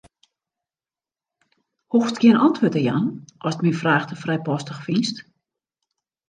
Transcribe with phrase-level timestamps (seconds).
[1.91, 3.07] Hoechst gjin antwurd te jaan
[3.47, 5.17] ast myn fraach te frijpostich fynst.